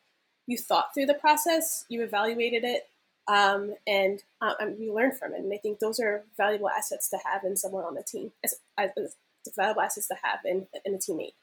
[0.49, 2.87] you thought through the process, you evaluated it,
[3.27, 5.41] um, and uh, you learned from it.
[5.41, 8.55] And I think those are valuable assets to have in someone on the team, as,
[8.77, 9.15] as, as
[9.55, 11.33] valuable assets to have in, in a teammate.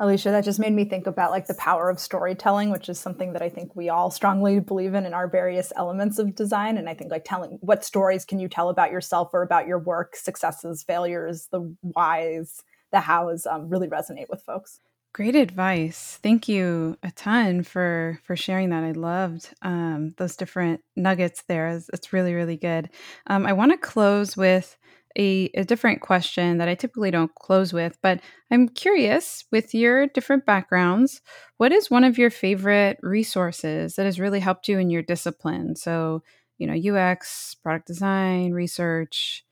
[0.00, 3.32] Alicia, that just made me think about like the power of storytelling, which is something
[3.32, 6.78] that I think we all strongly believe in in our various elements of design.
[6.78, 9.78] And I think like telling what stories can you tell about yourself or about your
[9.78, 14.80] work, successes, failures, the whys, the hows um, really resonate with folks.
[15.14, 16.18] Great advice.
[16.22, 18.84] Thank you a ton for for sharing that.
[18.84, 21.68] I loved um, those different nuggets there.
[21.68, 22.90] It's, it's really really good.
[23.26, 24.76] Um, I want to close with
[25.18, 30.06] a, a different question that I typically don't close with, but I'm curious with your
[30.06, 31.20] different backgrounds,
[31.56, 35.74] what is one of your favorite resources that has really helped you in your discipline?
[35.74, 36.22] So,
[36.58, 39.44] you know, UX, product design, research,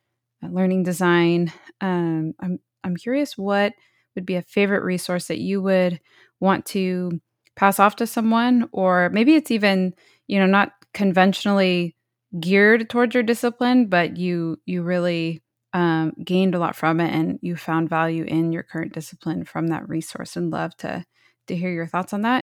[0.43, 1.53] uh, learning design.
[1.81, 3.73] Um, I'm I'm curious what
[4.14, 6.01] would be a favorite resource that you would
[6.41, 7.21] want to
[7.57, 9.95] pass off to someone, or maybe it's even
[10.27, 11.97] you know not conventionally
[12.41, 15.43] geared towards your discipline, but you you really
[15.77, 19.66] um, gained a lot from it and you found value in your current discipline from
[19.66, 21.05] that resource and love to
[21.49, 22.41] to hear your thoughts on that.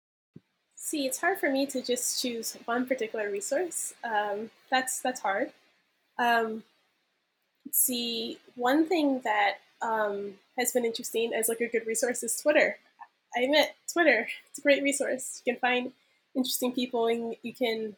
[0.76, 5.51] See it's hard for me to just choose one particular resource um, that's that's hard.
[6.18, 6.62] Um,
[7.72, 12.76] see one thing that um, has been interesting as like a good resource is twitter.
[13.35, 14.28] I admit twitter.
[14.51, 15.41] It's a great resource.
[15.47, 15.93] You can find
[16.37, 17.97] interesting people and you can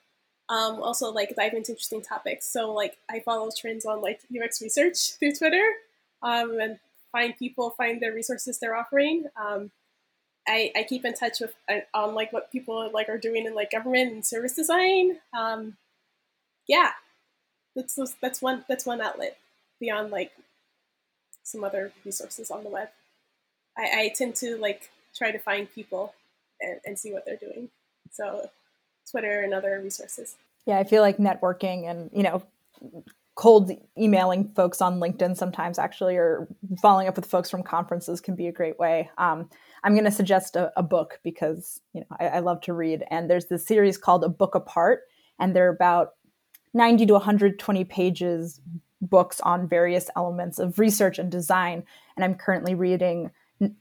[0.48, 2.46] um, also like dive into interesting topics.
[2.46, 5.64] So like I follow trends on like UX research through Twitter,
[6.22, 6.78] um, and
[7.12, 9.26] find people find their resources they're offering.
[9.36, 9.70] Um,
[10.46, 13.54] I, I keep in touch with uh, on like what people like are doing in
[13.54, 15.18] like government and service design.
[15.36, 15.76] Um,
[16.68, 16.90] yeah,
[17.74, 19.38] that's that's one that's one outlet
[19.80, 20.32] beyond like
[21.42, 22.88] some other resources on the web.
[23.76, 26.14] I, I tend to like try to find people
[26.60, 27.70] and, and see what they're doing.
[28.12, 28.50] So
[29.10, 30.36] Twitter and other resources.
[30.66, 32.42] Yeah, I feel like networking and, you know,
[33.34, 36.46] cold emailing folks on LinkedIn sometimes actually, or
[36.80, 39.10] following up with folks from conferences can be a great way.
[39.18, 39.50] Um,
[39.82, 43.04] I'm going to suggest a, a, book because, you know, I, I love to read.
[43.10, 45.02] And there's this series called A Book Apart,
[45.38, 46.12] and they're about
[46.74, 48.60] 90 to 120 pages
[49.00, 51.84] books on various elements of research and design.
[52.16, 53.30] And I'm currently reading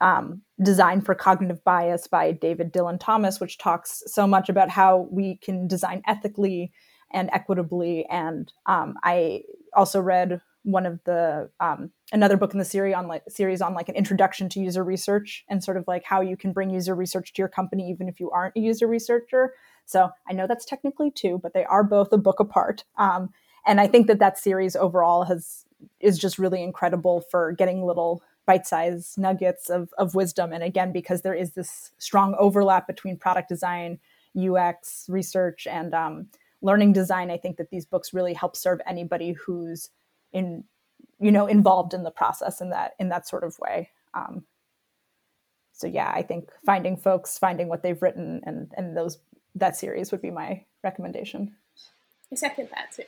[0.01, 5.07] um, Design for Cognitive Bias by David Dylan Thomas, which talks so much about how
[5.11, 6.71] we can design ethically
[7.11, 8.05] and equitably.
[8.09, 9.43] And um, I
[9.75, 13.73] also read one of the um, another book in the series on like series on
[13.73, 16.95] like an introduction to user research and sort of like how you can bring user
[16.95, 19.53] research to your company even if you aren't a user researcher.
[19.85, 22.85] So I know that's technically two, but they are both a book apart.
[22.97, 23.29] Um,
[23.65, 25.65] and I think that that series overall has
[25.99, 30.51] is just really incredible for getting little bite-sized nuggets of, of wisdom.
[30.53, 33.99] And again because there is this strong overlap between product design
[34.35, 36.27] ux research and um,
[36.63, 39.91] learning design i think that these books really help serve anybody who's
[40.31, 40.63] in
[41.19, 43.89] you know involved in the process in that in that sort of way.
[44.13, 44.43] Um,
[45.71, 49.17] so yeah i think finding folks finding what they've written and and those
[49.55, 51.55] that series would be my recommendation.
[52.31, 53.03] I second that too.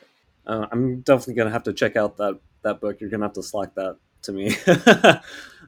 [0.46, 3.00] Uh, i'm definitely gonna have to check out that that book.
[3.00, 5.20] You're gonna have to slack that to me, uh,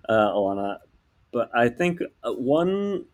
[0.08, 0.78] Ilana.
[1.32, 3.04] But I think uh, one,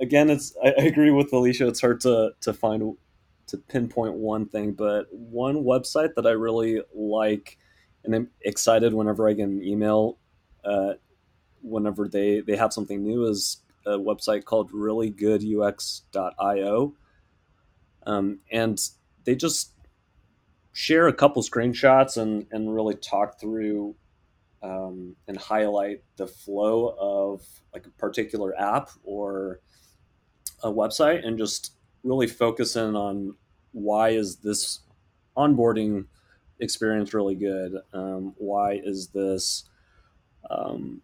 [0.00, 1.68] again, it's I, I agree with Alisha.
[1.68, 2.96] It's hard to to find
[3.48, 7.58] to pinpoint one thing, but one website that I really like
[8.04, 10.18] and I'm excited whenever I get an email,
[10.64, 10.92] uh,
[11.62, 16.94] whenever they they have something new is a website called reallygoodux.io.
[18.04, 18.80] Um, and
[19.24, 19.70] they just
[20.72, 23.94] share a couple screenshots and, and really talk through
[24.62, 27.42] um, and highlight the flow of
[27.74, 29.60] like a particular app or
[30.62, 33.34] a website and just really focus in on
[33.72, 34.80] why is this
[35.36, 36.06] onboarding
[36.60, 37.74] experience really good?
[37.92, 39.64] Um, why is this
[40.50, 41.02] um,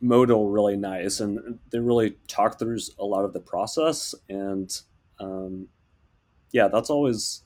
[0.00, 1.20] modal really nice?
[1.20, 4.70] And they really talk through a lot of the process and
[5.18, 5.68] um,
[6.52, 7.42] yeah that's always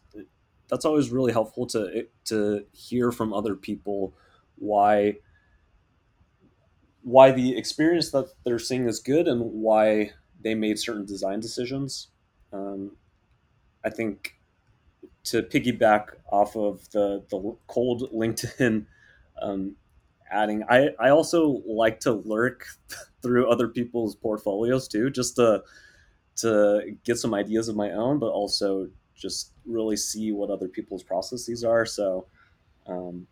[0.71, 4.15] that's always really helpful to to hear from other people
[4.57, 5.17] why
[7.03, 10.13] why the experience that they're seeing is good and why
[10.43, 12.09] they made certain design decisions.
[12.53, 12.97] Um,
[13.85, 14.39] I think
[15.25, 18.87] to piggyback off of the the cold LinkedIn
[19.43, 19.77] um,
[20.31, 22.67] adding, I I also like to lurk
[23.23, 25.63] through other people's portfolios too, just to
[26.37, 28.89] to get some ideas of my own, but also
[29.21, 31.85] just really see what other people's processes are.
[31.85, 32.27] So,
[32.87, 33.27] um,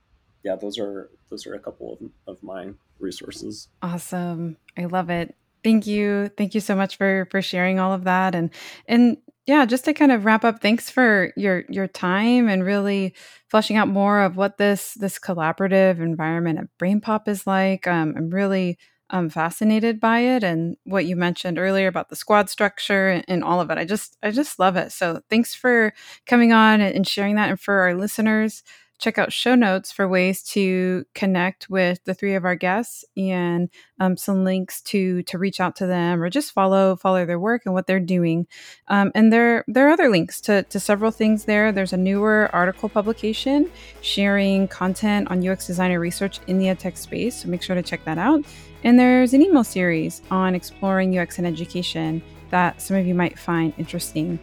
[0.45, 3.69] yeah, those are those are a couple of, of my resources.
[3.83, 5.35] Awesome, I love it.
[5.65, 8.51] Thank you, thank you so much for for sharing all of that and
[8.87, 9.17] and
[9.49, 13.15] yeah, just to kind of wrap up, thanks for your your time and really
[13.49, 17.87] fleshing out more of what this this collaborative environment at BrainPop is like.
[17.87, 18.77] Um, I'm really
[19.11, 23.61] I'm fascinated by it and what you mentioned earlier about the squad structure and, all
[23.61, 23.79] of it.
[23.79, 24.93] I just I just love it.
[24.93, 25.95] So thanks for
[26.27, 27.49] coming on and sharing that.
[27.51, 28.63] And for our listeners,
[28.99, 33.69] check out show notes for ways to connect with the three of our guests and
[34.01, 37.63] um, some links to to reach out to them or just follow follow their work
[37.65, 38.47] and what they're doing.
[38.89, 41.73] Um, and there there are other links to, to several things there.
[41.73, 43.71] There's a newer article publication
[44.01, 48.05] sharing content on UX designer research in the edtech space, so make sure to check
[48.05, 48.45] that out.
[48.85, 53.39] And there's an email series on exploring UX in education that some of you might
[53.39, 54.39] find interesting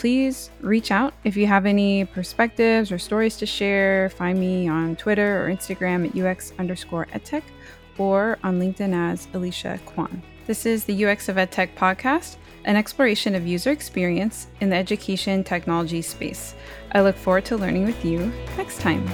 [0.00, 4.08] please reach out if you have any perspectives or stories to share.
[4.08, 7.42] Find me on Twitter or Instagram at UX underscore edtech
[7.98, 10.22] or on LinkedIn as Alicia Quan.
[10.46, 15.44] This is the UX of EdTech podcast, an exploration of user experience in the education
[15.44, 16.54] technology space.
[16.92, 19.06] I look forward to learning with you next time.